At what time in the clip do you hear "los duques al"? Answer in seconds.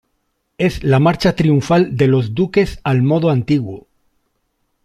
2.07-3.03